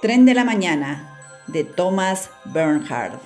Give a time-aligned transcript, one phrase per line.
[0.00, 3.18] Tren de la Mañana de Thomas Bernhard.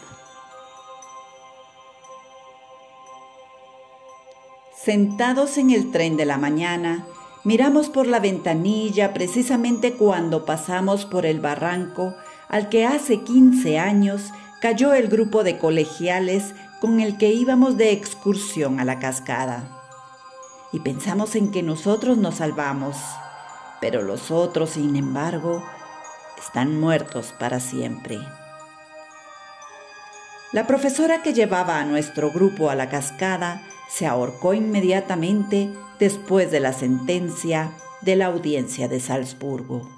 [4.74, 7.06] Sentados en el tren de la mañana,
[7.44, 12.14] miramos por la ventanilla precisamente cuando pasamos por el barranco
[12.48, 14.30] al que hace 15 años
[14.62, 19.78] cayó el grupo de colegiales con el que íbamos de excursión a la cascada.
[20.72, 22.96] Y pensamos en que nosotros nos salvamos,
[23.78, 25.62] pero los otros, sin embargo,
[26.42, 28.18] están muertos para siempre.
[30.52, 36.60] La profesora que llevaba a nuestro grupo a la cascada se ahorcó inmediatamente después de
[36.60, 39.88] la sentencia de la audiencia de Salzburgo,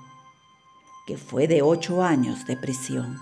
[1.06, 3.18] que fue de ocho años de prisión.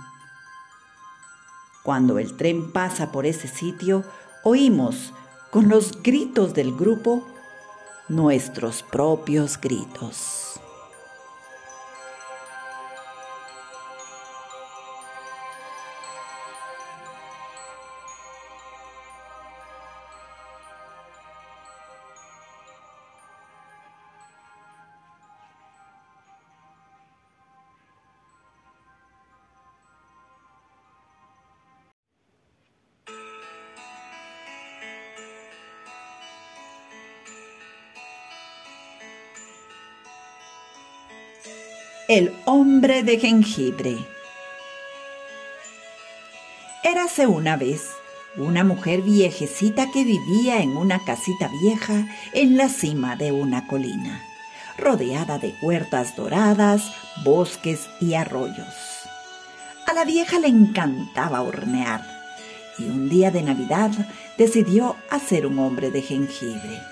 [1.83, 4.05] Cuando el tren pasa por ese sitio,
[4.45, 5.13] oímos
[5.51, 7.27] con los gritos del grupo
[8.09, 10.62] nuestros propios gritos.
[42.15, 43.97] El hombre de jengibre.
[46.85, 47.89] Érase una vez
[48.37, 54.23] una mujer viejecita que vivía en una casita vieja en la cima de una colina,
[54.77, 56.93] rodeada de huertas doradas,
[57.25, 58.75] bosques y arroyos.
[59.87, 62.03] A la vieja le encantaba hornear
[62.79, 63.91] y un día de Navidad
[64.37, 66.92] decidió hacer un hombre de jengibre.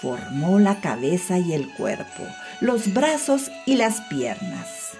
[0.00, 2.24] Formó la cabeza y el cuerpo,
[2.60, 4.96] los brazos y las piernas.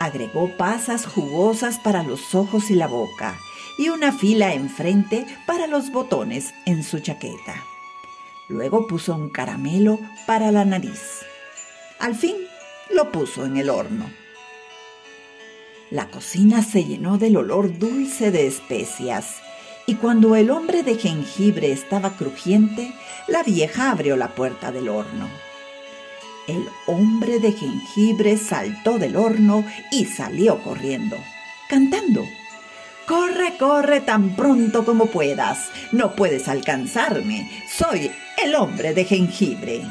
[0.00, 3.36] Agregó pasas jugosas para los ojos y la boca
[3.78, 7.62] y una fila enfrente para los botones en su chaqueta.
[8.48, 11.20] Luego puso un caramelo para la nariz.
[11.98, 12.36] Al fin
[12.94, 14.10] lo puso en el horno.
[15.90, 19.36] La cocina se llenó del olor dulce de especias
[19.88, 22.92] y cuando el hombre de jengibre estaba crujiente,
[23.26, 25.30] la vieja abrió la puerta del horno.
[26.46, 31.16] El hombre de jengibre saltó del horno y salió corriendo,
[31.70, 32.22] cantando.
[33.06, 35.70] Corre, corre tan pronto como puedas.
[35.90, 37.50] No puedes alcanzarme.
[37.66, 38.10] Soy
[38.44, 39.86] el hombre de jengibre.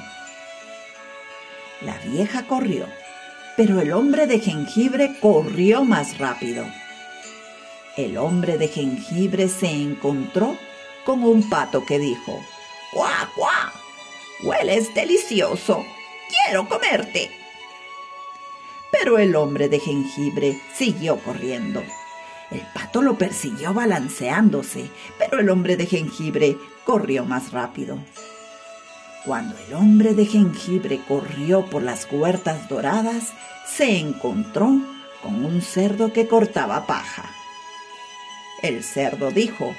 [1.82, 2.86] La vieja corrió,
[3.56, 6.68] pero el hombre de jengibre corrió más rápido.
[7.98, 10.56] El hombre de jengibre se encontró
[11.04, 12.40] con un pato que dijo,
[12.94, 13.74] ¡Cuá, cuá!
[14.44, 15.84] Hueles delicioso
[16.30, 17.32] quiero comerte.
[18.92, 21.84] Pero el hombre de jengibre siguió corriendo.
[22.52, 27.98] El pato lo persiguió balanceándose, pero el hombre de jengibre corrió más rápido.
[29.26, 33.34] Cuando el hombre de jengibre corrió por las huertas doradas,
[33.66, 34.70] se encontró
[35.24, 37.37] con un cerdo que cortaba paja.
[38.62, 39.76] El cerdo dijo,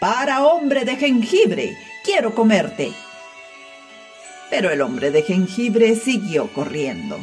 [0.00, 2.92] Para hombre de jengibre, quiero comerte
[4.50, 7.18] pero el hombre de jengibre siguió corriendo.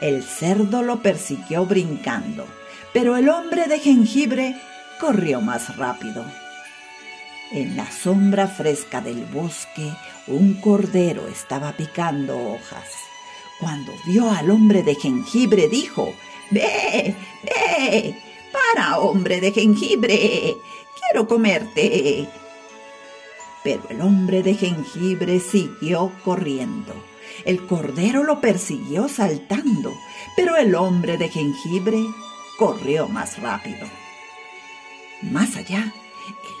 [0.00, 2.46] El cerdo lo persiguió brincando,
[2.92, 4.54] pero el hombre de jengibre
[5.00, 6.24] corrió más rápido.
[7.50, 9.90] En la sombra fresca del bosque,
[10.26, 12.88] un cordero estaba picando hojas.
[13.58, 16.12] Cuando vio al hombre de jengibre, dijo,
[16.50, 18.14] Ve, ve,
[18.74, 20.56] para, hombre de jengibre,
[20.98, 22.28] quiero comerte
[23.64, 26.94] pero el hombre de jengibre siguió corriendo.
[27.46, 29.92] El cordero lo persiguió saltando,
[30.36, 32.04] pero el hombre de jengibre
[32.58, 33.88] corrió más rápido.
[35.22, 35.94] Más allá,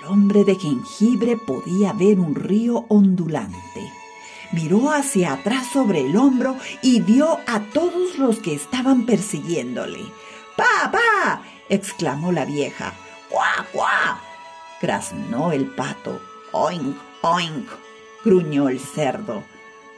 [0.00, 3.92] el hombre de jengibre podía ver un río ondulante.
[4.52, 10.00] Miró hacia atrás sobre el hombro y vio a todos los que estaban persiguiéndole.
[10.56, 11.42] ¡Pa, pa!
[11.68, 12.92] exclamó la vieja.
[13.28, 14.20] ¡Cuá, cuá!
[14.80, 16.20] graznó el pato
[16.56, 17.68] Oink, oink,
[18.24, 19.42] gruñó el cerdo.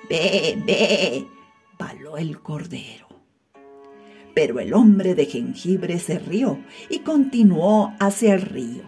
[0.09, 1.27] Ve, ve,
[1.79, 3.09] baló el cordero.
[4.35, 6.59] Pero el hombre de jengibre se rió
[6.89, 8.85] y continuó hacia el río.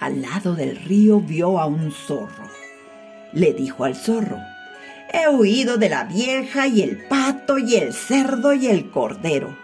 [0.00, 2.50] Al lado del río vio a un zorro.
[3.32, 4.38] Le dijo al zorro,
[5.12, 9.56] He huido de la vieja y el pato y el cerdo y el cordero.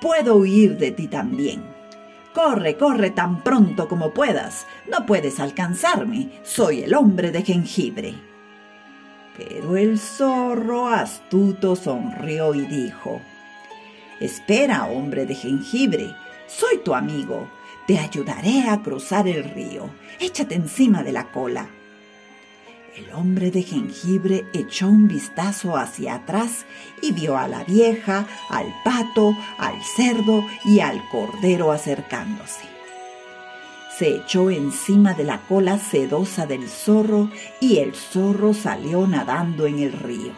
[0.00, 1.62] Puedo huir de ti también.
[2.34, 4.66] Corre, corre tan pronto como puedas.
[4.88, 6.30] No puedes alcanzarme.
[6.44, 8.14] Soy el hombre de jengibre.
[9.36, 13.20] Pero el zorro astuto sonrió y dijo,
[14.20, 16.14] Espera, hombre de jengibre,
[16.46, 17.48] soy tu amigo.
[17.86, 19.90] Te ayudaré a cruzar el río.
[20.20, 21.68] Échate encima de la cola.
[22.96, 26.66] El hombre de jengibre echó un vistazo hacia atrás
[27.00, 32.64] y vio a la vieja, al pato, al cerdo y al cordero acercándose.
[33.98, 37.30] Se echó encima de la cola sedosa del zorro
[37.60, 40.32] y el zorro salió nadando en el río.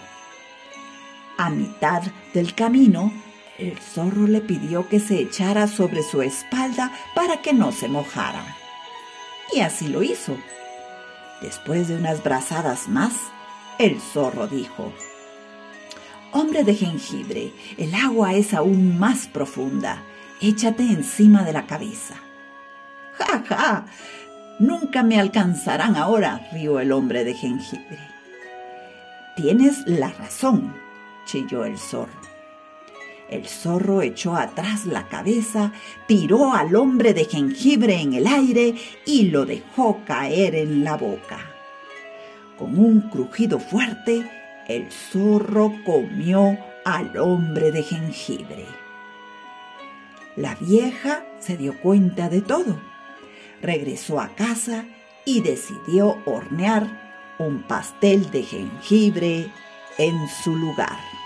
[1.37, 2.03] A mitad
[2.35, 3.13] del camino,
[3.59, 8.57] el zorro le pidió que se echara sobre su espalda para que no se mojara.
[9.55, 10.37] Y así lo hizo.
[11.41, 13.15] Después de unas brazadas más,
[13.79, 14.93] el zorro dijo,
[16.33, 20.03] Hombre de jengibre, el agua es aún más profunda.
[20.41, 22.15] Échate encima de la cabeza.
[23.15, 23.87] ¡Ja, ja!
[24.59, 27.99] Nunca me alcanzarán ahora, rió el hombre de jengibre.
[29.35, 30.75] Tienes la razón,
[31.25, 32.30] chilló el zorro.
[33.31, 35.73] El zorro echó atrás la cabeza,
[36.09, 38.75] tiró al hombre de jengibre en el aire
[39.07, 41.39] y lo dejó caer en la boca.
[42.59, 44.29] Con un crujido fuerte,
[44.67, 48.67] el zorro comió al hombre de jengibre.
[50.35, 52.81] La vieja se dio cuenta de todo.
[53.63, 54.87] Regresó a casa
[55.25, 59.47] y decidió hornear un pastel de jengibre
[59.99, 61.20] en su lugar.